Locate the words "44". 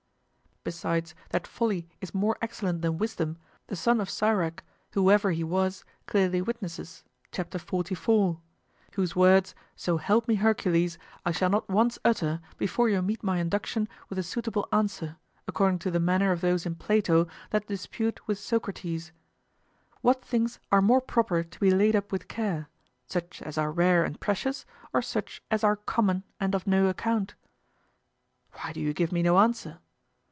7.57-8.39